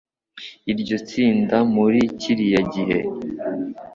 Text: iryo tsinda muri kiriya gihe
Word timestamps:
iryo 0.71 0.97
tsinda 1.09 1.57
muri 1.73 2.01
kiriya 2.19 2.61
gihe 2.73 2.99